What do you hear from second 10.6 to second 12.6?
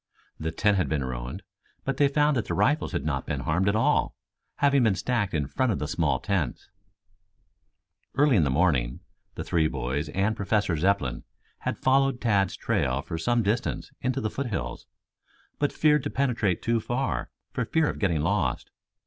Zepplin had followed Tad's